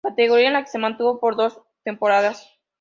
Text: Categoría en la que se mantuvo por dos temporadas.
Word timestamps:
Categoría 0.03 0.47
en 0.47 0.53
la 0.53 0.63
que 0.63 0.71
se 0.71 0.79
mantuvo 0.79 1.19
por 1.19 1.35
dos 1.35 1.61
temporadas. 1.83 2.59